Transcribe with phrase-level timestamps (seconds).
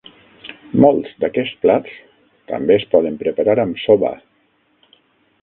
[0.85, 1.93] Molts d'aquests plats
[2.53, 4.13] també es poden preparar amb soba.